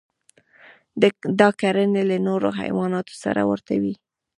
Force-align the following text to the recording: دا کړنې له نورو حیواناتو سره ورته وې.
دا 1.39 1.49
کړنې 1.61 2.03
له 2.09 2.17
نورو 2.27 2.49
حیواناتو 2.59 3.13
سره 3.23 3.41
ورته 3.51 3.73
وې. 3.81 3.93